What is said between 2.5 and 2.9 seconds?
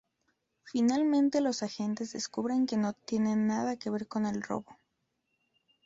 que